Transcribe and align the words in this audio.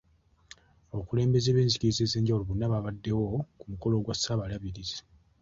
Abakulembeze 0.91 1.49
b'enzikiriza 1.55 2.01
ez'enjawulo 2.03 2.43
bonna 2.47 2.71
baabaddewo 2.71 3.25
ku 3.59 3.65
mukolo 3.71 3.95
gwa 4.03 4.15
Ssaabalabirizi. 4.17 4.97